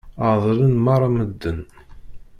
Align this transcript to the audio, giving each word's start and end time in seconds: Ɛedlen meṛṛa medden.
Ɛedlen 0.29 0.73
meṛṛa 0.85 1.09
medden. 1.15 1.59